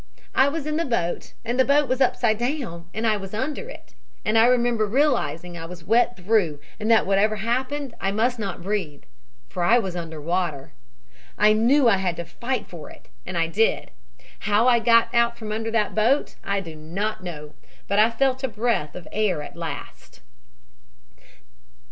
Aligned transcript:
I 0.33 0.47
was 0.47 0.65
in 0.65 0.77
the 0.77 0.83
boat 0.83 1.33
and 1.45 1.59
the 1.59 1.63
boat 1.63 1.87
was 1.87 2.01
upside 2.01 2.39
down 2.39 2.89
and 2.91 3.05
I 3.05 3.17
was 3.17 3.35
under 3.35 3.69
it. 3.69 3.93
And 4.25 4.35
I 4.35 4.47
remember 4.47 4.87
realizing 4.87 5.55
I 5.55 5.67
was 5.67 5.83
wet 5.83 6.17
through, 6.17 6.59
and 6.79 6.89
that 6.89 7.05
whatever 7.05 7.35
happened 7.35 7.93
I 8.01 8.11
must 8.11 8.39
not 8.39 8.63
breathe, 8.63 9.03
for 9.47 9.61
I 9.63 9.77
was 9.77 9.95
under 9.95 10.19
water. 10.19 10.73
"I 11.37 11.53
knew 11.53 11.87
I 11.87 11.97
had 11.97 12.15
to 12.15 12.25
fight 12.25 12.65
for 12.67 12.89
it 12.89 13.09
and 13.27 13.37
I 13.37 13.45
did. 13.45 13.91
How 14.49 14.67
I 14.67 14.79
got 14.79 15.13
out 15.13 15.37
from 15.37 15.51
under 15.51 15.69
the 15.69 15.91
boat 15.93 16.33
I 16.43 16.61
do 16.61 16.75
not 16.75 17.23
know, 17.23 17.53
but 17.87 17.99
I 17.99 18.09
felt 18.09 18.43
a 18.43 18.47
breath 18.47 18.95
of 18.95 19.07
air 19.11 19.43
at 19.43 19.55
last. 19.55 20.21